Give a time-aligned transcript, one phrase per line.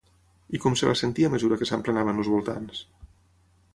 [0.57, 2.81] I com es va sentir a mesura que s'emplenaven els voltants?